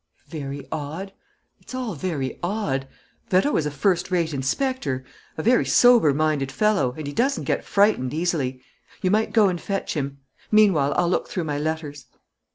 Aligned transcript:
"Very 0.29 0.67
odd: 0.71 1.13
it's 1.59 1.75
all 1.75 1.93
very 1.93 2.39
odd. 2.41 2.87
Vérot 3.29 3.55
is 3.59 3.67
a 3.67 3.69
first 3.69 4.09
rate 4.09 4.33
inspector, 4.33 5.05
a 5.37 5.43
very 5.43 5.63
sober 5.63 6.11
minded 6.11 6.51
fellow; 6.51 6.93
and 6.97 7.05
he 7.05 7.13
doesn't 7.13 7.43
get 7.43 7.63
frightened 7.63 8.11
easily. 8.11 8.63
You 9.03 9.11
might 9.11 9.31
go 9.31 9.47
and 9.47 9.61
fetch 9.61 9.93
him. 9.95 10.17
Meanwhile, 10.49 10.95
I'll 10.97 11.07
look 11.07 11.29
through 11.29 11.43
my 11.43 11.59
letters." 11.59 12.07